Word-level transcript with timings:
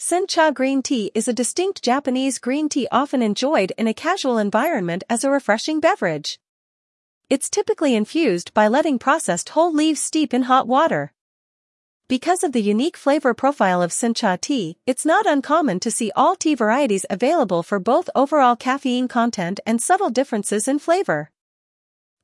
Sencha 0.00 0.54
green 0.54 0.80
tea 0.80 1.10
is 1.12 1.26
a 1.26 1.32
distinct 1.32 1.82
Japanese 1.82 2.38
green 2.38 2.68
tea 2.68 2.86
often 2.92 3.20
enjoyed 3.20 3.72
in 3.76 3.88
a 3.88 3.92
casual 3.92 4.38
environment 4.38 5.02
as 5.10 5.24
a 5.24 5.30
refreshing 5.30 5.80
beverage. 5.80 6.38
It's 7.28 7.50
typically 7.50 7.96
infused 7.96 8.54
by 8.54 8.68
letting 8.68 9.00
processed 9.00 9.48
whole 9.48 9.72
leaves 9.72 10.00
steep 10.00 10.32
in 10.32 10.42
hot 10.42 10.68
water. 10.68 11.12
Because 12.06 12.44
of 12.44 12.52
the 12.52 12.62
unique 12.62 12.96
flavor 12.96 13.34
profile 13.34 13.82
of 13.82 13.90
Sencha 13.90 14.40
tea, 14.40 14.78
it's 14.86 15.04
not 15.04 15.26
uncommon 15.26 15.80
to 15.80 15.90
see 15.90 16.12
all 16.14 16.36
tea 16.36 16.54
varieties 16.54 17.04
available 17.10 17.64
for 17.64 17.80
both 17.80 18.08
overall 18.14 18.54
caffeine 18.54 19.08
content 19.08 19.58
and 19.66 19.82
subtle 19.82 20.10
differences 20.10 20.68
in 20.68 20.78
flavor. 20.78 21.32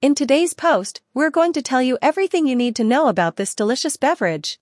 In 0.01 0.15
today's 0.15 0.55
post, 0.55 1.03
we're 1.13 1.29
going 1.29 1.53
to 1.55 1.63
tell 1.63 1.83
you 1.83 1.99
everything 2.01 2.47
you 2.47 2.55
need 2.55 2.77
to 2.77 2.85
know 2.85 3.09
about 3.09 3.35
this 3.35 3.53
delicious 3.53 3.97
beverage. 3.97 4.61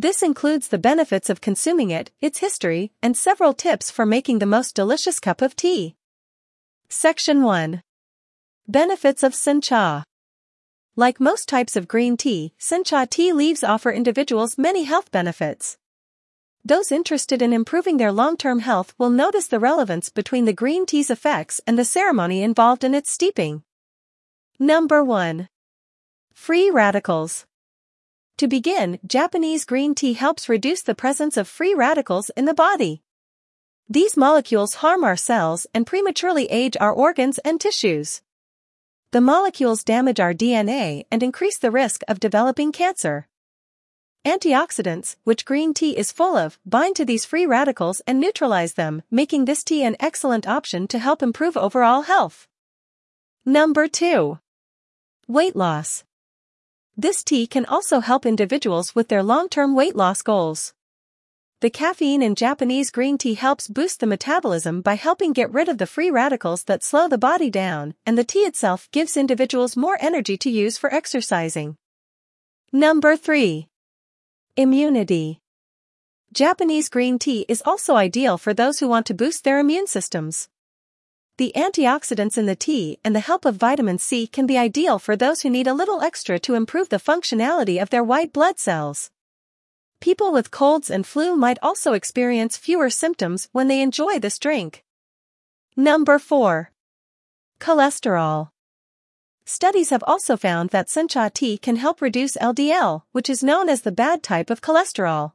This 0.00 0.22
includes 0.22 0.68
the 0.68 0.78
benefits 0.78 1.28
of 1.28 1.40
consuming 1.40 1.90
it, 1.90 2.12
its 2.20 2.38
history, 2.38 2.92
and 3.02 3.16
several 3.16 3.52
tips 3.52 3.90
for 3.90 4.06
making 4.06 4.38
the 4.38 4.46
most 4.46 4.76
delicious 4.76 5.18
cup 5.18 5.42
of 5.42 5.56
tea. 5.56 5.96
Section 6.88 7.42
1. 7.42 7.82
Benefits 8.68 9.24
of 9.24 9.32
Sencha. 9.32 10.04
Like 10.94 11.18
most 11.18 11.48
types 11.48 11.74
of 11.74 11.88
green 11.88 12.16
tea, 12.16 12.54
Sencha 12.60 13.10
tea 13.10 13.32
leaves 13.32 13.64
offer 13.64 13.90
individuals 13.90 14.56
many 14.56 14.84
health 14.84 15.10
benefits. 15.10 15.78
Those 16.64 16.92
interested 16.92 17.42
in 17.42 17.52
improving 17.52 17.96
their 17.96 18.12
long-term 18.12 18.60
health 18.60 18.94
will 18.98 19.10
notice 19.10 19.48
the 19.48 19.58
relevance 19.58 20.10
between 20.10 20.44
the 20.44 20.52
green 20.52 20.86
tea's 20.86 21.10
effects 21.10 21.60
and 21.66 21.76
the 21.76 21.84
ceremony 21.84 22.44
involved 22.44 22.84
in 22.84 22.94
its 22.94 23.10
steeping. 23.10 23.64
Number 24.60 25.02
1. 25.02 25.48
Free 26.32 26.70
radicals. 26.70 27.46
To 28.38 28.46
begin, 28.46 29.00
Japanese 29.04 29.64
green 29.64 29.96
tea 29.96 30.12
helps 30.12 30.48
reduce 30.48 30.82
the 30.82 30.94
presence 30.94 31.36
of 31.36 31.48
free 31.48 31.74
radicals 31.74 32.30
in 32.36 32.44
the 32.44 32.54
body. 32.54 33.02
These 33.88 34.16
molecules 34.16 34.74
harm 34.74 35.02
our 35.02 35.16
cells 35.16 35.66
and 35.74 35.84
prematurely 35.84 36.46
age 36.46 36.76
our 36.80 36.92
organs 36.92 37.38
and 37.38 37.60
tissues. 37.60 38.22
The 39.10 39.20
molecules 39.20 39.82
damage 39.82 40.20
our 40.20 40.32
DNA 40.32 41.04
and 41.10 41.20
increase 41.20 41.58
the 41.58 41.72
risk 41.72 42.02
of 42.06 42.20
developing 42.20 42.70
cancer. 42.70 43.26
Antioxidants, 44.24 45.16
which 45.24 45.44
green 45.44 45.74
tea 45.74 45.98
is 45.98 46.12
full 46.12 46.36
of, 46.36 46.60
bind 46.64 46.94
to 46.94 47.04
these 47.04 47.24
free 47.24 47.46
radicals 47.46 48.00
and 48.06 48.20
neutralize 48.20 48.74
them, 48.74 49.02
making 49.10 49.46
this 49.46 49.64
tea 49.64 49.82
an 49.82 49.96
excellent 49.98 50.46
option 50.46 50.86
to 50.86 51.00
help 51.00 51.24
improve 51.24 51.56
overall 51.56 52.02
health. 52.02 52.46
Number 53.44 53.88
2. 53.88 54.38
Weight 55.26 55.56
loss. 55.56 56.04
This 57.00 57.22
tea 57.22 57.46
can 57.46 57.64
also 57.64 58.00
help 58.00 58.26
individuals 58.26 58.92
with 58.92 59.06
their 59.06 59.22
long-term 59.22 59.76
weight 59.76 59.94
loss 59.94 60.20
goals. 60.20 60.74
The 61.60 61.70
caffeine 61.70 62.22
in 62.22 62.34
Japanese 62.34 62.90
green 62.90 63.16
tea 63.16 63.34
helps 63.34 63.68
boost 63.68 64.00
the 64.00 64.06
metabolism 64.08 64.80
by 64.82 64.94
helping 64.94 65.32
get 65.32 65.52
rid 65.52 65.68
of 65.68 65.78
the 65.78 65.86
free 65.86 66.10
radicals 66.10 66.64
that 66.64 66.82
slow 66.82 67.06
the 67.06 67.16
body 67.16 67.50
down, 67.50 67.94
and 68.04 68.18
the 68.18 68.24
tea 68.24 68.40
itself 68.40 68.88
gives 68.90 69.16
individuals 69.16 69.76
more 69.76 69.96
energy 70.00 70.36
to 70.38 70.50
use 70.50 70.76
for 70.76 70.92
exercising. 70.92 71.76
Number 72.72 73.16
3. 73.16 73.68
Immunity. 74.56 75.40
Japanese 76.32 76.88
green 76.88 77.20
tea 77.20 77.46
is 77.48 77.62
also 77.64 77.94
ideal 77.94 78.38
for 78.38 78.52
those 78.52 78.80
who 78.80 78.88
want 78.88 79.06
to 79.06 79.14
boost 79.14 79.44
their 79.44 79.60
immune 79.60 79.86
systems. 79.86 80.48
The 81.38 81.52
antioxidants 81.54 82.36
in 82.36 82.46
the 82.46 82.56
tea 82.56 82.98
and 83.04 83.14
the 83.14 83.20
help 83.20 83.44
of 83.44 83.54
vitamin 83.54 83.98
C 83.98 84.26
can 84.26 84.44
be 84.44 84.58
ideal 84.58 84.98
for 84.98 85.14
those 85.14 85.42
who 85.42 85.50
need 85.50 85.68
a 85.68 85.72
little 85.72 86.02
extra 86.02 86.36
to 86.40 86.56
improve 86.56 86.88
the 86.88 86.96
functionality 86.96 87.80
of 87.80 87.90
their 87.90 88.02
white 88.02 88.32
blood 88.32 88.58
cells. 88.58 89.12
People 90.00 90.32
with 90.32 90.50
colds 90.50 90.90
and 90.90 91.06
flu 91.06 91.36
might 91.36 91.58
also 91.62 91.92
experience 91.92 92.56
fewer 92.56 92.90
symptoms 92.90 93.48
when 93.52 93.68
they 93.68 93.80
enjoy 93.80 94.18
this 94.18 94.36
drink. 94.36 94.82
Number 95.76 96.18
4. 96.18 96.72
Cholesterol. 97.60 98.50
Studies 99.44 99.90
have 99.90 100.02
also 100.08 100.36
found 100.36 100.70
that 100.70 100.88
sencha 100.88 101.32
tea 101.32 101.56
can 101.56 101.76
help 101.76 102.02
reduce 102.02 102.36
LDL, 102.36 103.02
which 103.12 103.30
is 103.30 103.44
known 103.44 103.68
as 103.68 103.82
the 103.82 103.92
bad 103.92 104.24
type 104.24 104.50
of 104.50 104.60
cholesterol. 104.60 105.34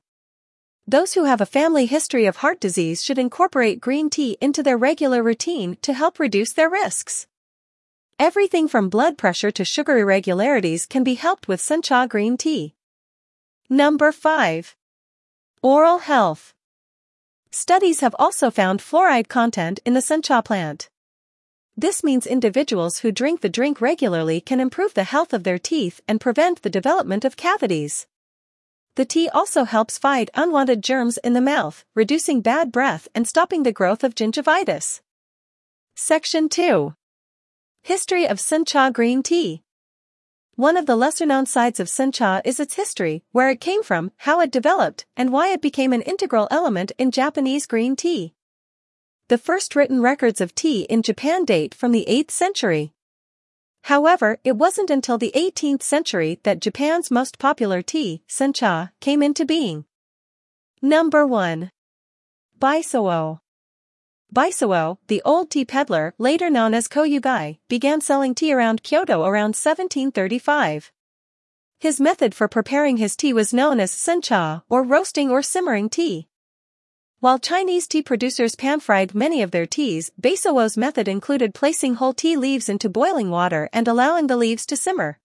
Those 0.86 1.14
who 1.14 1.24
have 1.24 1.40
a 1.40 1.46
family 1.46 1.86
history 1.86 2.26
of 2.26 2.38
heart 2.38 2.60
disease 2.60 3.04
should 3.04 3.18
incorporate 3.18 3.80
green 3.80 4.10
tea 4.10 4.38
into 4.42 4.62
their 4.62 4.78
regular 4.78 5.24
routine 5.24 5.78
to 5.82 5.94
help 5.94 6.20
reduce 6.20 6.52
their 6.52 6.70
risks. 6.70 7.26
Everything 8.20 8.68
from 8.68 8.90
blood 8.90 9.18
pressure 9.18 9.50
to 9.52 9.64
sugar 9.64 9.98
irregularities 9.98 10.86
can 10.86 11.04
be 11.04 11.16
helped 11.16 11.48
with 11.48 11.62
Sencha 11.62 12.08
green 12.08 12.36
tea. 12.36 12.76
Number 13.70 14.12
5. 14.12 14.76
Oral 15.62 16.00
health. 16.00 16.54
Studies 17.50 18.02
have 18.02 18.16
also 18.20 18.52
found 18.52 18.82
fluoride 18.82 19.30
content 19.30 19.80
in 19.86 19.94
the 19.94 20.02
Sencha 20.02 20.44
plant. 20.44 20.90
This 21.78 22.04
means 22.04 22.28
individuals 22.28 23.00
who 23.00 23.12
drink 23.12 23.42
the 23.42 23.50
drink 23.50 23.80
regularly 23.80 24.42
can 24.42 24.60
improve 24.60 24.94
the 24.94 25.06
health 25.06 25.34
of 25.34 25.44
their 25.44 25.58
teeth 25.58 26.02
and 26.08 26.20
prevent 26.20 26.62
the 26.62 26.70
development 26.70 27.24
of 27.24 27.38
cavities. 27.38 28.06
The 28.96 29.06
tea 29.06 29.28
also 29.30 29.64
helps 29.64 29.98
fight 29.98 30.30
unwanted 30.36 30.84
germs 30.84 31.18
in 31.24 31.34
the 31.34 31.42
mouth, 31.42 31.84
reducing 31.96 32.42
bad 32.42 32.72
breath 32.72 33.08
and 33.16 33.28
stopping 33.28 33.64
the 33.64 33.72
growth 33.72 34.04
of 34.04 34.14
gingivitis. 34.14 35.02
Section 35.96 36.48
2. 36.48 36.94
History 37.82 38.28
of 38.28 38.38
Sencha 38.38 38.94
green 38.94 39.24
tea. 39.24 39.64
One 40.56 40.78
of 40.78 40.86
the 40.86 40.96
lesser-known 40.96 41.48
sides 41.48 41.80
of 41.80 41.88
Sencha 41.88 42.44
is 42.46 42.60
its 42.60 42.76
history, 42.76 43.24
where 43.32 43.50
it 43.50 43.60
came 43.60 43.82
from, 43.82 44.12
how 44.18 44.40
it 44.40 44.52
developed, 44.52 45.08
and 45.18 45.34
why 45.34 45.48
it 45.48 45.62
became 45.62 45.92
an 45.92 46.04
integral 46.04 46.48
element 46.52 46.92
in 47.00 47.10
Japanese 47.10 47.66
green 47.66 47.96
tea. 47.96 48.36
The 49.28 49.40
first 49.40 49.76
written 49.76 50.04
records 50.04 50.40
of 50.40 50.54
tea 50.54 50.84
in 50.84 51.02
Japan 51.02 51.46
date 51.46 51.74
from 51.74 51.94
the 51.94 52.06
8th 52.08 52.30
century. 52.30 52.93
However, 53.84 54.40
it 54.46 54.56
wasn't 54.56 54.90
until 54.90 55.18
the 55.18 55.34
18th 55.36 55.84
century 55.84 56.40
that 56.44 56.62
Japan's 56.62 57.12
most 57.12 57.38
popular 57.38 57.82
tea, 57.82 58.24
sencha, 58.30 58.92
came 59.02 59.22
into 59.22 59.46
being. 59.46 59.86
Number 60.82 61.28
1. 61.28 61.70
Baisao. 62.58 63.40
Baisao, 64.34 64.98
the 65.08 65.22
old 65.26 65.50
tea 65.50 65.66
peddler, 65.66 66.14
later 66.18 66.50
known 66.50 66.74
as 66.74 66.88
Koyugai, 66.88 67.60
began 67.68 68.00
selling 68.00 68.34
tea 68.34 68.54
around 68.54 68.84
Kyoto 68.84 69.26
around 69.26 69.56
1735. 69.56 70.92
His 71.80 72.00
method 72.00 72.34
for 72.34 72.48
preparing 72.48 72.98
his 72.98 73.18
tea 73.18 73.34
was 73.34 73.54
known 73.54 73.82
as 73.82 73.92
sencha, 73.92 74.64
or 74.70 74.84
roasting 74.84 75.30
or 75.30 75.42
simmering 75.42 75.90
tea. 75.90 76.30
While 77.24 77.40
Chinese 77.40 77.88
tea 77.88 78.02
producers 78.02 78.54
pan-fried 78.54 79.16
many 79.16 79.42
of 79.42 79.52
their 79.52 79.66
teas, 79.66 80.12
Baisao's 80.20 80.76
method 80.76 81.08
included 81.08 81.54
placing 81.54 81.94
whole 81.94 82.14
tea 82.14 82.36
leaves 82.36 82.68
into 82.68 82.90
boiling 82.90 83.30
water 83.30 83.70
and 83.72 83.88
allowing 83.88 84.28
the 84.28 84.36
leaves 84.36 84.66
to 84.66 84.76
simmer. 84.76 85.20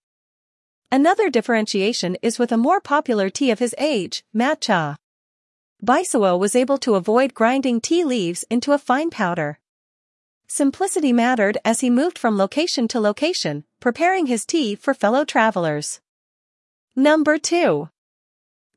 Another 0.93 1.29
differentiation 1.29 2.17
is 2.23 2.39
with 2.39 2.53
a 2.53 2.57
more 2.57 2.81
popular 2.81 3.29
tea 3.29 3.51
of 3.51 3.59
his 3.59 3.75
age, 3.79 4.23
matcha. 4.33 4.95
Baisao 5.85 6.39
was 6.39 6.55
able 6.55 6.79
to 6.79 6.95
avoid 6.95 7.35
grinding 7.35 7.81
tea 7.81 8.05
leaves 8.05 8.45
into 8.49 8.71
a 8.71 8.79
fine 8.79 9.11
powder. 9.11 9.59
Simplicity 10.47 11.13
mattered 11.13 11.59
as 11.65 11.81
he 11.81 11.91
moved 11.91 12.17
from 12.17 12.39
location 12.39 12.87
to 12.87 13.01
location, 13.01 13.65
preparing 13.81 14.27
his 14.27 14.47
tea 14.47 14.77
for 14.77 14.95
fellow 14.95 15.25
travelers. 15.25 16.01
Number 16.95 17.39
2. 17.39 17.89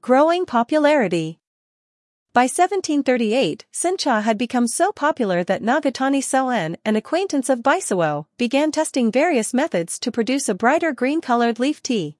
Growing 0.01 0.47
popularity. 0.47 1.40
By 2.33 2.43
1738, 2.43 3.65
sencha 3.73 4.21
had 4.21 4.37
become 4.37 4.65
so 4.65 4.93
popular 4.93 5.43
that 5.43 5.61
Nagatani 5.61 6.23
Soen, 6.23 6.77
an 6.85 6.95
acquaintance 6.95 7.49
of 7.49 7.59
Baisao, 7.59 8.25
began 8.37 8.71
testing 8.71 9.11
various 9.11 9.53
methods 9.53 9.99
to 9.99 10.13
produce 10.13 10.47
a 10.47 10.53
brighter 10.53 10.93
green-colored 10.93 11.59
leaf 11.59 11.83
tea. 11.83 12.15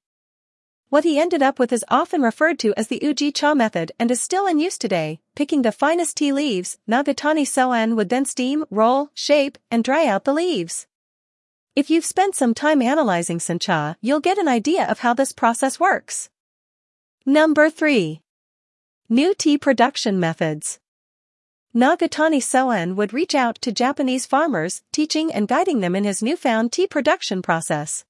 What 0.89 1.05
he 1.05 1.17
ended 1.17 1.41
up 1.41 1.59
with 1.59 1.71
is 1.71 1.85
often 1.87 2.21
referred 2.21 2.59
to 2.59 2.73
as 2.75 2.89
the 2.89 2.99
Uji 3.01 3.31
Cha 3.31 3.53
method 3.53 3.93
and 3.97 4.11
is 4.11 4.19
still 4.19 4.47
in 4.47 4.59
use 4.59 4.77
today. 4.77 5.21
Picking 5.33 5.61
the 5.61 5.71
finest 5.71 6.17
tea 6.17 6.33
leaves, 6.33 6.77
Nagatani 6.89 7.47
Soen 7.47 7.95
would 7.95 8.09
then 8.09 8.25
steam, 8.25 8.65
roll, 8.69 9.11
shape, 9.13 9.57
and 9.71 9.81
dry 9.81 10.07
out 10.07 10.25
the 10.25 10.33
leaves. 10.33 10.87
If 11.73 11.89
you've 11.89 12.03
spent 12.03 12.35
some 12.35 12.53
time 12.53 12.81
analyzing 12.81 13.39
sencha, 13.39 13.95
you'll 14.01 14.19
get 14.19 14.37
an 14.37 14.49
idea 14.49 14.85
of 14.87 14.99
how 14.99 15.13
this 15.13 15.31
process 15.31 15.79
works. 15.79 16.29
Number 17.25 17.69
3. 17.69 18.21
New 19.13 19.33
tea 19.33 19.57
production 19.57 20.21
methods. 20.21 20.79
Nagatani 21.75 22.41
Soen 22.41 22.95
would 22.95 23.11
reach 23.11 23.35
out 23.35 23.55
to 23.55 23.69
Japanese 23.69 24.25
farmers, 24.25 24.83
teaching 24.93 25.33
and 25.33 25.49
guiding 25.49 25.81
them 25.81 25.97
in 25.97 26.05
his 26.05 26.23
newfound 26.23 26.71
tea 26.71 26.87
production 26.87 27.41
process. 27.41 28.05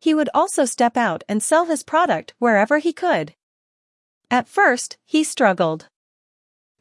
He 0.00 0.14
would 0.14 0.28
also 0.34 0.64
step 0.64 0.96
out 0.96 1.22
and 1.28 1.40
sell 1.40 1.66
his 1.66 1.84
product 1.84 2.34
wherever 2.40 2.78
he 2.78 2.92
could. 2.92 3.36
At 4.28 4.48
first, 4.48 4.98
he 5.04 5.22
struggled. 5.22 5.86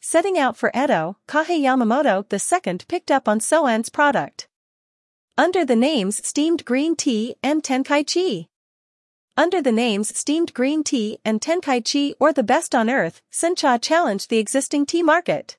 Setting 0.02 0.40
out 0.40 0.58
for 0.58 0.72
Edo, 0.76 1.18
Kage 1.28 1.62
Yamamoto 1.62 2.26
II 2.34 2.80
picked 2.88 3.12
up 3.12 3.30
on 3.30 3.40
Soen's 3.40 3.90
product. 3.90 4.48
Under 5.38 5.64
the 5.64 5.76
names 5.76 6.26
steamed 6.26 6.66
green 6.66 6.96
tea 6.96 7.36
and 7.44 7.62
tenkaichi. 7.62 8.48
Under 9.38 9.62
the 9.62 9.72
names 9.72 10.18
steamed 10.18 10.54
green 10.54 10.84
tea 10.84 11.20
and 11.24 11.40
tenkaichi 11.40 12.16
or 12.20 12.34
the 12.34 12.44
best 12.44 12.74
on 12.74 12.90
earth, 12.90 13.22
sencha 13.32 13.80
challenged 13.80 14.30
the 14.30 14.40
existing 14.40 14.86
tea 14.86 15.04
market. 15.04 15.58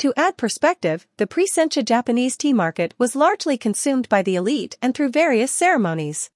To 0.00 0.12
add 0.16 0.36
perspective, 0.36 1.06
the 1.16 1.26
pre-sencha 1.26 1.84
Japanese 1.84 2.36
tea 2.36 2.52
market 2.52 2.94
was 2.98 3.14
largely 3.14 3.56
consumed 3.56 4.08
by 4.08 4.22
the 4.22 4.34
elite 4.34 4.76
and 4.82 4.94
through 4.94 5.10
various 5.10 5.52
ceremonies. 5.52 6.30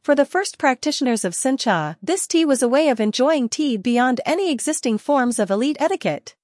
For 0.00 0.14
the 0.14 0.24
first 0.24 0.56
practitioners 0.56 1.24
of 1.24 1.34
sencha, 1.34 1.96
this 2.02 2.26
tea 2.26 2.46
was 2.46 2.62
a 2.62 2.68
way 2.68 2.88
of 2.88 2.98
enjoying 2.98 3.50
tea 3.50 3.76
beyond 3.76 4.22
any 4.24 4.50
existing 4.50 4.96
forms 4.96 5.38
of 5.38 5.50
elite 5.50 5.76
etiquette. 5.78 6.34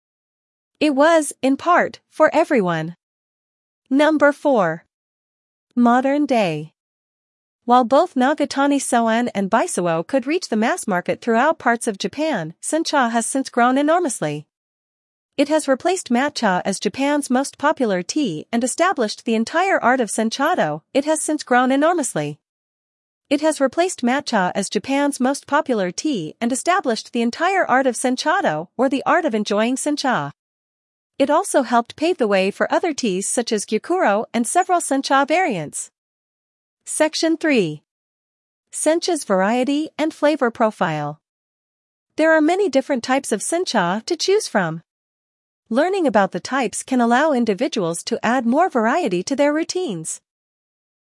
It 0.80 0.94
was, 0.94 1.32
in 1.40 1.56
part, 1.56 2.00
for 2.10 2.28
everyone. 2.34 2.96
Number 3.88 4.32
4. 4.32 4.84
Modern 5.74 6.26
Day 6.26 6.73
While 7.66 7.84
both 7.84 8.14
Nagatani 8.14 8.78
Soen 8.78 9.28
and 9.34 9.50
Baisao 9.50 10.06
could 10.06 10.26
reach 10.26 10.50
the 10.50 10.56
mass 10.56 10.86
market 10.86 11.22
throughout 11.22 11.58
parts 11.58 11.86
of 11.86 11.96
Japan, 11.96 12.52
sencha 12.60 13.10
has 13.10 13.24
since 13.24 13.48
grown 13.48 13.78
enormously. 13.78 14.46
It 15.38 15.48
has 15.48 15.66
replaced 15.66 16.10
matcha 16.10 16.60
as 16.66 16.78
Japan's 16.78 17.30
most 17.30 17.56
popular 17.56 18.02
tea 18.02 18.46
and 18.52 18.62
established 18.62 19.24
the 19.24 19.34
entire 19.34 19.82
art 19.82 20.02
of 20.02 20.10
senchado, 20.10 20.82
it 20.92 21.06
has 21.06 21.22
since 21.22 21.42
grown 21.42 21.72
enormously. 21.72 22.38
It 23.30 23.40
has 23.40 23.62
replaced 23.62 24.02
matcha 24.02 24.52
as 24.54 24.68
Japan's 24.68 25.18
most 25.18 25.46
popular 25.46 25.90
tea 25.90 26.36
and 26.42 26.52
established 26.52 27.14
the 27.14 27.22
entire 27.22 27.64
art 27.64 27.86
of 27.86 27.96
senchado, 27.96 28.68
or 28.76 28.90
the 28.90 29.02
art 29.06 29.24
of 29.24 29.34
enjoying 29.34 29.76
sencha. 29.76 30.32
It 31.18 31.30
also 31.30 31.62
helped 31.62 31.96
pave 31.96 32.18
the 32.18 32.28
way 32.28 32.50
for 32.50 32.70
other 32.70 32.92
teas 32.92 33.26
such 33.26 33.52
as 33.52 33.64
gyokuro 33.64 34.26
and 34.34 34.46
several 34.46 34.80
sencha 34.80 35.26
variants. 35.26 35.90
Section 36.86 37.38
3. 37.38 37.82
Sencha's 38.70 39.24
variety 39.24 39.88
and 39.96 40.12
flavor 40.12 40.50
profile. 40.50 41.18
There 42.16 42.30
are 42.30 42.42
many 42.42 42.68
different 42.68 43.02
types 43.02 43.32
of 43.32 43.40
sencha 43.40 44.04
to 44.04 44.16
choose 44.16 44.48
from. 44.48 44.82
Learning 45.70 46.06
about 46.06 46.32
the 46.32 46.40
types 46.40 46.82
can 46.82 47.00
allow 47.00 47.32
individuals 47.32 48.04
to 48.04 48.22
add 48.22 48.44
more 48.44 48.68
variety 48.68 49.22
to 49.22 49.34
their 49.34 49.50
routines. 49.50 50.20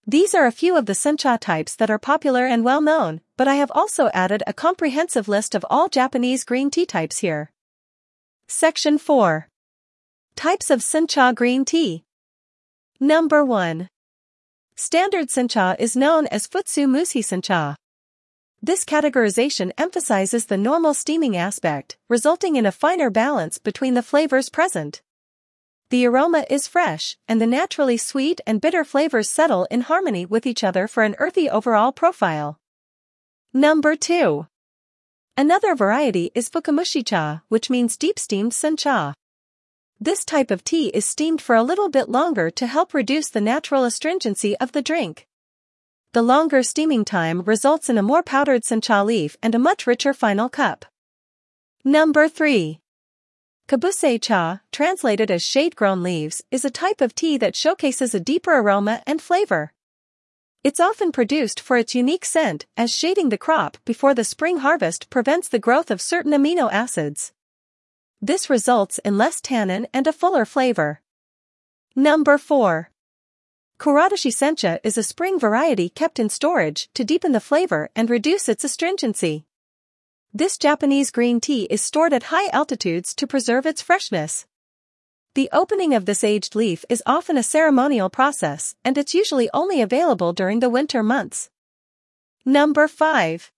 These 0.07 0.35
are 0.35 0.47
a 0.47 0.51
few 0.51 0.79
of 0.79 0.87
the 0.87 0.95
sencha 0.95 1.39
types 1.39 1.77
that 1.77 1.91
are 1.91 1.99
popular 1.99 2.47
and 2.47 2.65
well 2.65 2.81
known, 2.81 3.21
but 3.37 3.47
I 3.47 3.57
have 3.57 3.71
also 3.75 4.09
added 4.15 4.43
a 4.47 4.55
comprehensive 4.55 5.29
list 5.29 5.55
of 5.55 5.67
all 5.69 5.91
Japanese 5.91 6.43
green 6.45 6.71
tea 6.71 6.87
types 6.87 7.19
here. 7.19 7.53
Section 8.49 8.97
4. 8.97 9.49
Types 10.37 10.71
of 10.71 10.81
sencha 10.81 11.35
green 11.35 11.67
tea. 11.67 12.05
Number 12.99 13.45
1. 13.45 13.91
Standard 14.79 15.29
sencha 15.29 15.75
is 15.79 15.97
known 15.97 16.27
as 16.27 16.47
Futsu 16.47 16.87
Mushi 16.87 17.23
sencha. 17.23 17.77
This 18.61 18.85
categorization 18.85 19.73
emphasizes 19.79 20.45
the 20.45 20.59
normal 20.59 20.93
steaming 20.93 21.35
aspect, 21.35 21.97
resulting 22.11 22.57
in 22.57 22.67
a 22.67 22.73
finer 22.73 23.09
balance 23.09 23.57
between 23.57 23.95
the 23.95 24.03
flavors 24.03 24.51
present. 24.51 25.01
The 25.89 26.05
aroma 26.05 26.45
is 26.51 26.69
fresh, 26.69 27.17
and 27.27 27.41
the 27.41 27.47
naturally 27.47 27.97
sweet 27.97 28.43
and 28.47 28.61
bitter 28.61 28.85
flavors 28.85 29.31
settle 29.31 29.67
in 29.71 29.81
harmony 29.81 30.27
with 30.27 30.45
each 30.45 30.63
other 30.63 30.87
for 30.87 31.05
an 31.05 31.17
earthy 31.19 31.49
overall 31.49 31.91
profile. 31.91 32.59
Number 33.55 33.97
2. 33.97 34.47
Another 35.39 35.75
variety 35.75 36.31
is 36.35 36.51
Fukamushi 36.51 37.07
cha, 37.07 37.41
which 37.49 37.71
means 37.71 37.97
deep 37.97 38.19
steamed 38.19 38.53
sencha. 38.53 39.15
This 39.99 40.27
type 40.27 40.51
of 40.51 40.63
tea 40.63 40.89
is 40.89 41.07
steamed 41.07 41.41
for 41.41 41.57
a 41.57 41.63
little 41.63 41.89
bit 41.89 42.11
longer 42.11 42.51
to 42.51 42.67
help 42.67 42.93
reduce 42.93 43.31
the 43.31 43.41
natural 43.41 43.83
astringency 43.83 44.55
of 44.59 44.73
the 44.73 44.83
drink. 44.83 45.27
The 46.13 46.21
longer 46.21 46.63
steaming 46.63 47.05
time 47.05 47.41
results 47.43 47.89
in 47.89 47.97
a 47.97 48.03
more 48.03 48.23
powdered 48.23 48.63
sencha 48.63 49.05
leaf 49.05 49.39
and 49.43 49.55
a 49.55 49.59
much 49.59 49.87
richer 49.87 50.13
final 50.13 50.51
cup. 50.51 50.85
Number 51.83 52.29
3. 52.29 52.79
Kabuse 53.69 54.21
cha, 54.21 54.61
translated 54.71 55.31
as 55.31 55.43
shade-grown 55.43 56.03
leaves, 56.03 56.43
is 56.51 56.65
a 56.65 56.71
type 56.71 57.01
of 57.01 57.15
tea 57.15 57.39
that 57.39 57.57
showcases 57.57 58.15
a 58.15 58.21
deeper 58.21 58.53
aroma 58.59 59.03
and 59.07 59.23
flavor. 59.23 59.73
It's 60.63 60.79
often 60.79 61.11
produced 61.11 61.59
for 61.59 61.79
its 61.79 61.95
unique 61.95 62.27
scent, 62.27 62.67
as 62.77 62.93
shading 62.93 63.31
the 63.31 63.39
crop 63.39 63.79
before 63.87 64.15
the 64.15 64.25
spring 64.25 64.59
harvest 64.59 65.09
prevents 65.09 65.49
the 65.49 65.59
growth 65.59 65.91
of 65.91 66.03
certain 66.03 66.33
amino 66.33 66.71
acids. 66.71 67.33
This 68.27 68.51
results 68.51 68.99
in 69.05 69.17
less 69.17 69.41
tannin 69.41 69.87
and 69.95 70.05
a 70.09 70.13
fuller 70.13 70.45
flavor. 70.45 71.01
Number 71.95 72.39
4. 72.39 72.91
Kuradashi 73.79 74.33
sencha 74.33 74.81
is 74.83 74.99
a 74.99 75.05
spring 75.05 75.39
variety 75.39 75.89
kept 75.89 76.19
in 76.19 76.29
storage 76.29 76.89
to 76.95 77.05
deepen 77.05 77.31
the 77.31 77.47
flavor 77.49 77.89
and 77.95 78.11
reduce 78.11 78.49
its 78.49 78.65
astringency. 78.65 79.47
This 80.35 80.59
Japanese 80.59 81.13
green 81.13 81.41
tea 81.41 81.69
is 81.71 81.81
stored 81.83 82.13
at 82.13 82.35
high 82.35 82.49
altitudes 82.49 83.15
to 83.15 83.29
preserve 83.29 83.65
its 83.65 83.81
freshness. 83.81 84.45
The 85.37 85.49
opening 85.53 85.95
of 85.95 86.07
this 86.07 86.25
aged 86.25 86.57
leaf 86.57 86.85
is 86.89 87.05
often 87.07 87.37
a 87.37 87.45
ceremonial 87.45 88.11
process, 88.11 88.75
and 88.85 88.99
it's 88.99 89.15
usually 89.15 89.49
only 89.55 89.81
available 89.81 90.33
during 90.33 90.59
the 90.59 90.69
winter 90.69 91.05
months. 91.05 91.49
Number 92.45 92.89
5. 92.89 93.53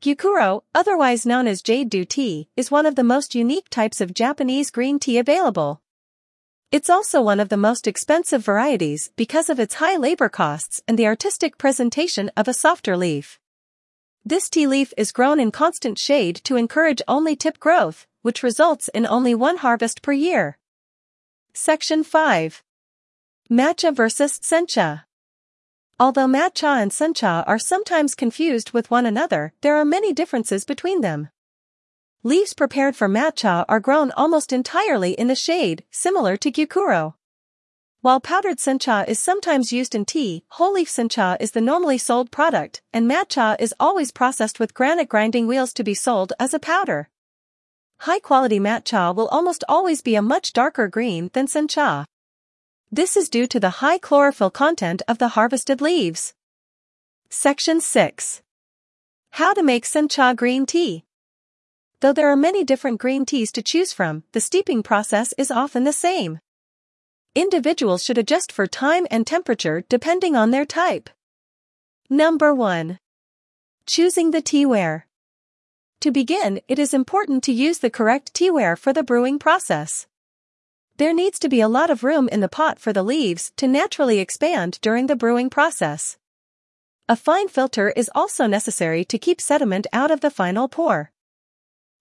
Gyokuro, 0.00 0.62
otherwise 0.74 1.26
known 1.26 1.46
as 1.46 1.60
jade 1.60 1.90
dew 1.90 2.06
tea, 2.06 2.48
is 2.56 2.70
one 2.70 2.86
of 2.86 2.94
the 2.94 3.04
most 3.04 3.34
unique 3.34 3.68
types 3.68 4.00
of 4.00 4.14
Japanese 4.14 4.70
green 4.70 4.98
tea 4.98 5.18
available. 5.18 5.82
It's 6.72 6.88
also 6.88 7.20
one 7.20 7.38
of 7.38 7.50
the 7.50 7.58
most 7.58 7.86
expensive 7.86 8.42
varieties 8.42 9.10
because 9.16 9.50
of 9.50 9.60
its 9.60 9.74
high 9.74 9.98
labor 9.98 10.30
costs 10.30 10.80
and 10.88 10.98
the 10.98 11.06
artistic 11.06 11.58
presentation 11.58 12.30
of 12.34 12.48
a 12.48 12.54
softer 12.54 12.96
leaf. 12.96 13.38
This 14.24 14.48
tea 14.48 14.66
leaf 14.66 14.94
is 14.96 15.12
grown 15.12 15.38
in 15.38 15.50
constant 15.50 15.98
shade 15.98 16.36
to 16.44 16.56
encourage 16.56 17.02
only 17.06 17.36
tip 17.36 17.60
growth, 17.60 18.06
which 18.22 18.42
results 18.42 18.88
in 18.94 19.06
only 19.06 19.34
one 19.34 19.58
harvest 19.58 20.00
per 20.00 20.12
year. 20.12 20.56
Section 21.52 22.04
5. 22.04 22.62
Matcha 23.50 23.94
versus 23.94 24.38
Sencha. 24.38 25.02
Although 26.00 26.28
matcha 26.28 26.80
and 26.80 26.90
sencha 26.90 27.44
are 27.46 27.58
sometimes 27.58 28.14
confused 28.14 28.70
with 28.70 28.90
one 28.90 29.04
another, 29.04 29.52
there 29.60 29.76
are 29.76 29.84
many 29.84 30.14
differences 30.14 30.64
between 30.64 31.02
them. 31.02 31.28
Leaves 32.22 32.54
prepared 32.54 32.96
for 32.96 33.06
matcha 33.06 33.66
are 33.68 33.80
grown 33.80 34.10
almost 34.12 34.50
entirely 34.50 35.12
in 35.12 35.26
the 35.26 35.34
shade, 35.34 35.84
similar 35.90 36.38
to 36.38 36.50
gyokuro. 36.50 37.16
While 38.00 38.18
powdered 38.18 38.56
sencha 38.56 39.06
is 39.08 39.18
sometimes 39.18 39.74
used 39.74 39.94
in 39.94 40.06
tea, 40.06 40.42
whole 40.52 40.72
leaf 40.72 40.88
sencha 40.88 41.36
is 41.38 41.50
the 41.50 41.60
normally 41.60 41.98
sold 41.98 42.30
product, 42.30 42.80
and 42.94 43.06
matcha 43.06 43.60
is 43.60 43.74
always 43.78 44.10
processed 44.10 44.58
with 44.58 44.72
granite 44.72 45.10
grinding 45.10 45.46
wheels 45.46 45.74
to 45.74 45.84
be 45.84 45.92
sold 45.92 46.32
as 46.40 46.54
a 46.54 46.58
powder. 46.58 47.10
High-quality 47.98 48.58
matcha 48.58 49.14
will 49.14 49.28
almost 49.28 49.64
always 49.68 50.00
be 50.00 50.14
a 50.14 50.22
much 50.22 50.54
darker 50.54 50.88
green 50.88 51.28
than 51.34 51.46
sencha. 51.46 52.06
This 52.92 53.16
is 53.16 53.28
due 53.28 53.46
to 53.46 53.60
the 53.60 53.78
high 53.78 53.98
chlorophyll 53.98 54.50
content 54.50 55.00
of 55.06 55.18
the 55.18 55.28
harvested 55.28 55.80
leaves. 55.80 56.34
Section 57.28 57.80
6. 57.80 58.42
How 59.30 59.52
to 59.52 59.62
make 59.62 59.84
sencha 59.84 60.34
green 60.34 60.66
tea. 60.66 61.04
Though 62.00 62.12
there 62.12 62.28
are 62.28 62.34
many 62.34 62.64
different 62.64 62.98
green 62.98 63.24
teas 63.24 63.52
to 63.52 63.62
choose 63.62 63.92
from, 63.92 64.24
the 64.32 64.40
steeping 64.40 64.82
process 64.82 65.32
is 65.38 65.52
often 65.52 65.84
the 65.84 65.92
same. 65.92 66.40
Individuals 67.36 68.02
should 68.02 68.18
adjust 68.18 68.50
for 68.50 68.66
time 68.66 69.06
and 69.08 69.24
temperature 69.24 69.84
depending 69.88 70.34
on 70.34 70.50
their 70.50 70.64
type. 70.64 71.08
Number 72.08 72.52
1. 72.52 72.98
Choosing 73.86 74.32
the 74.32 74.42
teaware. 74.42 75.04
To 76.00 76.10
begin, 76.10 76.60
it 76.66 76.80
is 76.80 76.92
important 76.92 77.44
to 77.44 77.52
use 77.52 77.78
the 77.78 77.90
correct 77.90 78.34
teaware 78.34 78.76
for 78.76 78.92
the 78.92 79.04
brewing 79.04 79.38
process. 79.38 80.08
There 81.00 81.14
needs 81.14 81.38
to 81.38 81.48
be 81.48 81.62
a 81.62 81.74
lot 81.78 81.88
of 81.88 82.04
room 82.04 82.28
in 82.28 82.40
the 82.40 82.54
pot 82.60 82.78
for 82.78 82.92
the 82.92 83.02
leaves 83.02 83.52
to 83.56 83.66
naturally 83.66 84.18
expand 84.18 84.78
during 84.82 85.06
the 85.06 85.16
brewing 85.16 85.48
process. 85.48 86.18
A 87.08 87.16
fine 87.16 87.48
filter 87.48 87.88
is 87.96 88.10
also 88.14 88.46
necessary 88.46 89.06
to 89.06 89.16
keep 89.16 89.40
sediment 89.40 89.86
out 89.94 90.10
of 90.10 90.20
the 90.20 90.30
final 90.30 90.68
pour. 90.68 91.10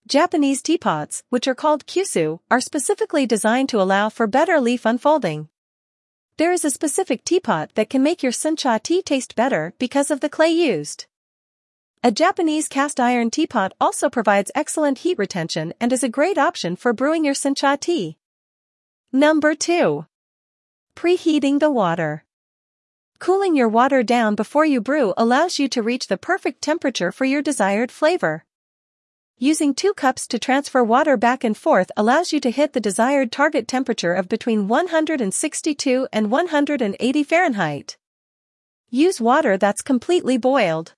Japanese 0.05 0.61
teapots, 0.61 1.23
which 1.29 1.47
are 1.47 1.55
called 1.55 1.85
kyusu, 1.85 2.41
are 2.51 2.59
specifically 2.59 3.25
designed 3.25 3.69
to 3.69 3.81
allow 3.81 4.09
for 4.09 4.27
better 4.27 4.59
leaf 4.59 4.85
unfolding. 4.85 5.47
There 6.35 6.51
is 6.51 6.65
a 6.65 6.69
specific 6.69 7.23
teapot 7.23 7.75
that 7.75 7.89
can 7.89 8.03
make 8.03 8.21
your 8.21 8.33
sencha 8.33 8.83
tea 8.83 9.01
taste 9.01 9.33
better 9.33 9.73
because 9.79 10.11
of 10.11 10.19
the 10.19 10.27
clay 10.27 10.49
used. 10.49 11.05
A 12.03 12.11
Japanese 12.11 12.67
cast 12.67 12.99
iron 12.99 13.31
teapot 13.31 13.71
also 13.79 14.09
provides 14.09 14.51
excellent 14.53 14.97
heat 14.97 15.17
retention 15.17 15.73
and 15.79 15.93
is 15.93 16.03
a 16.03 16.09
great 16.09 16.37
option 16.37 16.75
for 16.75 16.91
brewing 16.91 17.23
your 17.23 17.33
sencha 17.33 17.79
tea. 17.79 18.17
Number 19.11 19.55
2. 19.55 20.05
Preheating 20.95 21.59
the 21.59 21.71
water. 21.71 22.25
Cooling 23.17 23.55
your 23.55 23.67
water 23.67 24.03
down 24.03 24.35
before 24.35 24.65
you 24.65 24.81
brew 24.81 25.15
allows 25.17 25.57
you 25.57 25.67
to 25.69 25.81
reach 25.81 26.09
the 26.09 26.17
perfect 26.17 26.61
temperature 26.61 27.11
for 27.11 27.25
your 27.25 27.41
desired 27.41 27.91
flavor. 27.91 28.45
Using 29.39 29.73
two 29.73 29.95
cups 29.95 30.27
to 30.27 30.37
transfer 30.37 30.83
water 30.83 31.17
back 31.17 31.43
and 31.43 31.57
forth 31.57 31.91
allows 31.97 32.31
you 32.31 32.39
to 32.39 32.51
hit 32.51 32.73
the 32.73 32.79
desired 32.79 33.31
target 33.31 33.67
temperature 33.67 34.13
of 34.13 34.29
between 34.29 34.67
162 34.67 36.07
and 36.13 36.29
180 36.29 37.23
Fahrenheit. 37.23 37.97
Use 38.91 39.19
water 39.19 39.57
that's 39.57 39.81
completely 39.81 40.37
boiled. 40.37 40.93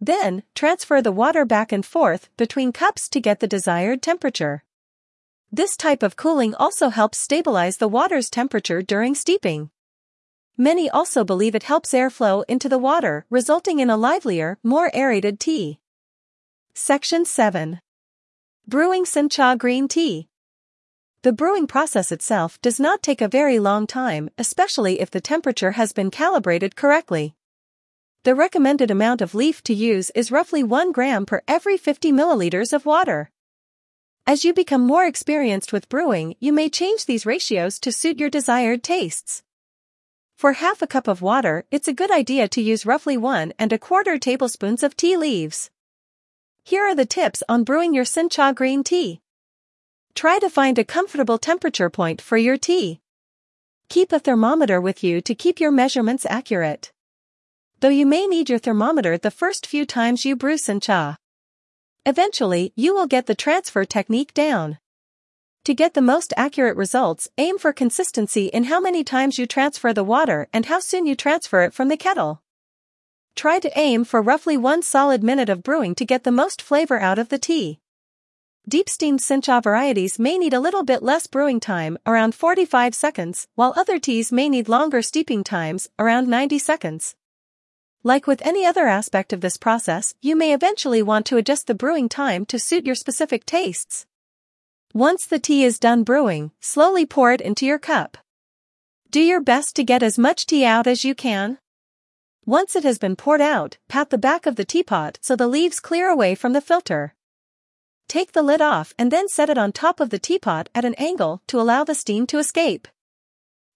Then, 0.00 0.44
transfer 0.54 1.02
the 1.02 1.12
water 1.12 1.44
back 1.44 1.72
and 1.72 1.84
forth 1.84 2.30
between 2.38 2.72
cups 2.72 3.06
to 3.10 3.20
get 3.20 3.40
the 3.40 3.46
desired 3.46 4.00
temperature. 4.00 4.64
This 5.50 5.78
type 5.78 6.02
of 6.02 6.16
cooling 6.16 6.54
also 6.54 6.90
helps 6.90 7.16
stabilize 7.16 7.78
the 7.78 7.88
water's 7.88 8.28
temperature 8.28 8.82
during 8.82 9.14
steeping. 9.14 9.70
Many 10.58 10.90
also 10.90 11.24
believe 11.24 11.54
it 11.54 11.62
helps 11.62 11.94
airflow 11.94 12.44
into 12.48 12.68
the 12.68 12.78
water, 12.78 13.24
resulting 13.30 13.78
in 13.78 13.88
a 13.88 13.96
livelier, 13.96 14.58
more 14.62 14.90
aerated 14.94 15.40
tea. 15.40 15.80
Section 16.74 17.24
7. 17.24 17.80
Brewing 18.66 19.04
Sencha 19.04 19.56
Green 19.56 19.88
Tea. 19.88 20.28
The 21.22 21.32
brewing 21.32 21.66
process 21.66 22.12
itself 22.12 22.60
does 22.60 22.78
not 22.78 23.02
take 23.02 23.22
a 23.22 23.28
very 23.28 23.58
long 23.58 23.86
time, 23.86 24.28
especially 24.36 25.00
if 25.00 25.10
the 25.10 25.20
temperature 25.20 25.72
has 25.72 25.92
been 25.92 26.10
calibrated 26.10 26.76
correctly. 26.76 27.34
The 28.24 28.34
recommended 28.34 28.90
amount 28.90 29.22
of 29.22 29.34
leaf 29.34 29.62
to 29.62 29.72
use 29.72 30.10
is 30.10 30.30
roughly 30.30 30.62
1 30.62 30.92
gram 30.92 31.24
per 31.24 31.40
every 31.48 31.78
50 31.78 32.12
milliliters 32.12 32.74
of 32.74 32.84
water. 32.84 33.30
As 34.28 34.44
you 34.44 34.52
become 34.52 34.82
more 34.86 35.06
experienced 35.06 35.72
with 35.72 35.88
brewing, 35.88 36.36
you 36.38 36.52
may 36.52 36.68
change 36.68 37.06
these 37.06 37.24
ratios 37.24 37.78
to 37.78 37.90
suit 37.90 38.20
your 38.20 38.28
desired 38.28 38.82
tastes. 38.82 39.42
For 40.36 40.52
half 40.52 40.82
a 40.82 40.86
cup 40.86 41.08
of 41.08 41.22
water, 41.22 41.64
it's 41.70 41.88
a 41.88 41.94
good 41.94 42.10
idea 42.10 42.46
to 42.48 42.60
use 42.60 42.84
roughly 42.84 43.16
one 43.16 43.54
and 43.58 43.72
a 43.72 43.78
quarter 43.78 44.18
tablespoons 44.18 44.82
of 44.82 44.98
tea 44.98 45.16
leaves. 45.16 45.70
Here 46.62 46.82
are 46.82 46.94
the 46.94 47.06
tips 47.06 47.42
on 47.48 47.64
brewing 47.64 47.94
your 47.94 48.04
Sencha 48.04 48.54
green 48.54 48.84
tea. 48.84 49.22
Try 50.14 50.38
to 50.40 50.50
find 50.50 50.78
a 50.78 50.84
comfortable 50.84 51.38
temperature 51.38 51.88
point 51.88 52.20
for 52.20 52.36
your 52.36 52.58
tea. 52.58 53.00
Keep 53.88 54.12
a 54.12 54.18
thermometer 54.18 54.78
with 54.78 55.02
you 55.02 55.22
to 55.22 55.34
keep 55.34 55.58
your 55.58 55.70
measurements 55.70 56.26
accurate. 56.28 56.92
Though 57.80 57.88
you 57.88 58.04
may 58.04 58.26
need 58.26 58.50
your 58.50 58.58
thermometer 58.58 59.16
the 59.16 59.30
first 59.30 59.66
few 59.66 59.86
times 59.86 60.26
you 60.26 60.36
brew 60.36 60.58
Sencha. 60.58 61.16
Eventually, 62.08 62.72
you 62.74 62.94
will 62.94 63.06
get 63.06 63.26
the 63.26 63.34
transfer 63.34 63.84
technique 63.84 64.32
down. 64.32 64.78
To 65.66 65.74
get 65.74 65.92
the 65.92 66.00
most 66.00 66.32
accurate 66.38 66.74
results, 66.74 67.28
aim 67.36 67.58
for 67.58 67.70
consistency 67.70 68.46
in 68.46 68.64
how 68.64 68.80
many 68.80 69.04
times 69.04 69.36
you 69.38 69.44
transfer 69.44 69.92
the 69.92 70.02
water 70.02 70.48
and 70.50 70.64
how 70.64 70.80
soon 70.80 71.04
you 71.04 71.14
transfer 71.14 71.60
it 71.64 71.74
from 71.74 71.88
the 71.88 71.98
kettle. 71.98 72.40
Try 73.36 73.58
to 73.58 73.78
aim 73.78 74.04
for 74.04 74.22
roughly 74.22 74.56
one 74.56 74.80
solid 74.80 75.22
minute 75.22 75.50
of 75.50 75.62
brewing 75.62 75.94
to 75.96 76.06
get 76.06 76.24
the 76.24 76.32
most 76.32 76.62
flavor 76.62 76.98
out 76.98 77.18
of 77.18 77.28
the 77.28 77.36
tea. 77.36 77.78
Deep 78.66 78.88
steamed 78.88 79.20
Sencha 79.20 79.62
varieties 79.62 80.18
may 80.18 80.38
need 80.38 80.54
a 80.54 80.60
little 80.60 80.84
bit 80.84 81.02
less 81.02 81.26
brewing 81.26 81.60
time, 81.60 81.98
around 82.06 82.34
45 82.34 82.94
seconds, 82.94 83.48
while 83.54 83.74
other 83.76 83.98
teas 83.98 84.32
may 84.32 84.48
need 84.48 84.66
longer 84.66 85.02
steeping 85.02 85.44
times, 85.44 85.90
around 85.98 86.26
90 86.26 86.58
seconds. 86.58 87.16
Like 88.08 88.26
with 88.26 88.40
any 88.40 88.64
other 88.64 88.86
aspect 88.86 89.34
of 89.34 89.42
this 89.42 89.58
process, 89.58 90.14
you 90.22 90.34
may 90.34 90.54
eventually 90.54 91.02
want 91.02 91.26
to 91.26 91.36
adjust 91.36 91.66
the 91.66 91.74
brewing 91.74 92.08
time 92.08 92.46
to 92.46 92.58
suit 92.58 92.86
your 92.86 92.94
specific 92.94 93.44
tastes. 93.44 94.06
Once 94.94 95.26
the 95.26 95.38
tea 95.38 95.62
is 95.62 95.78
done 95.78 96.04
brewing, 96.04 96.50
slowly 96.58 97.04
pour 97.04 97.32
it 97.32 97.42
into 97.42 97.66
your 97.66 97.78
cup. 97.78 98.16
Do 99.10 99.20
your 99.20 99.42
best 99.42 99.76
to 99.76 99.84
get 99.84 100.02
as 100.02 100.18
much 100.18 100.46
tea 100.46 100.64
out 100.64 100.86
as 100.86 101.04
you 101.04 101.14
can. 101.14 101.58
Once 102.46 102.74
it 102.74 102.82
has 102.82 102.96
been 102.96 103.14
poured 103.14 103.42
out, 103.42 103.76
pat 103.88 104.08
the 104.08 104.16
back 104.16 104.46
of 104.46 104.56
the 104.56 104.64
teapot 104.64 105.18
so 105.20 105.36
the 105.36 105.46
leaves 105.46 105.78
clear 105.78 106.08
away 106.08 106.34
from 106.34 106.54
the 106.54 106.62
filter. 106.62 107.14
Take 108.08 108.32
the 108.32 108.40
lid 108.40 108.62
off 108.62 108.94
and 108.98 109.12
then 109.12 109.28
set 109.28 109.50
it 109.50 109.58
on 109.58 109.70
top 109.70 110.00
of 110.00 110.08
the 110.08 110.18
teapot 110.18 110.70
at 110.74 110.86
an 110.86 110.94
angle 110.94 111.42
to 111.48 111.60
allow 111.60 111.84
the 111.84 111.94
steam 111.94 112.26
to 112.28 112.38
escape. 112.38 112.88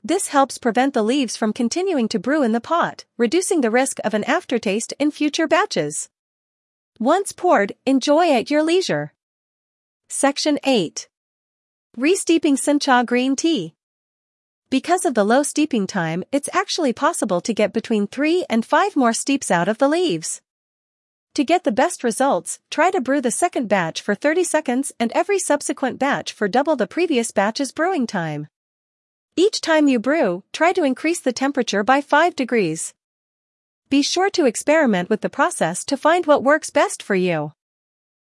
This 0.04 0.28
helps 0.28 0.58
prevent 0.58 0.94
the 0.94 1.02
leaves 1.04 1.36
from 1.36 1.52
continuing 1.52 2.08
to 2.08 2.18
brew 2.18 2.42
in 2.42 2.50
the 2.50 2.60
pot, 2.60 3.04
reducing 3.16 3.60
the 3.60 3.70
risk 3.70 3.98
of 4.02 4.14
an 4.14 4.24
aftertaste 4.24 4.92
in 4.98 5.12
future 5.12 5.46
batches. 5.46 6.08
Once 6.98 7.30
poured, 7.30 7.74
enjoy 7.86 8.32
at 8.32 8.50
your 8.50 8.64
leisure. 8.64 9.12
Section 10.08 10.58
8. 10.64 11.08
Resteeping 11.96 12.56
Sencha 12.56 13.06
Green 13.06 13.36
Tea. 13.36 13.74
Because 14.70 15.04
of 15.04 15.14
the 15.14 15.24
low 15.24 15.44
steeping 15.44 15.86
time, 15.86 16.24
it's 16.32 16.48
actually 16.52 16.92
possible 16.92 17.40
to 17.40 17.54
get 17.54 17.72
between 17.72 18.08
3 18.08 18.44
and 18.50 18.66
5 18.66 18.96
more 18.96 19.12
steeps 19.12 19.52
out 19.52 19.68
of 19.68 19.78
the 19.78 19.88
leaves. 19.88 20.42
To 21.34 21.44
get 21.44 21.62
the 21.62 21.70
best 21.70 22.02
results, 22.02 22.58
try 22.70 22.90
to 22.90 23.00
brew 23.00 23.20
the 23.20 23.30
second 23.30 23.68
batch 23.68 24.02
for 24.02 24.16
30 24.16 24.42
seconds 24.42 24.92
and 24.98 25.12
every 25.12 25.38
subsequent 25.38 26.00
batch 26.00 26.32
for 26.32 26.48
double 26.48 26.74
the 26.74 26.88
previous 26.88 27.30
batch's 27.30 27.70
brewing 27.70 28.08
time. 28.08 28.48
Each 29.34 29.62
time 29.62 29.88
you 29.88 29.98
brew, 29.98 30.44
try 30.52 30.74
to 30.74 30.84
increase 30.84 31.20
the 31.20 31.32
temperature 31.32 31.82
by 31.82 32.02
5 32.02 32.36
degrees. 32.36 32.92
Be 33.88 34.02
sure 34.02 34.28
to 34.28 34.44
experiment 34.44 35.08
with 35.08 35.22
the 35.22 35.30
process 35.30 35.86
to 35.86 35.96
find 35.96 36.26
what 36.26 36.44
works 36.44 36.68
best 36.68 37.02
for 37.02 37.14
you. 37.14 37.52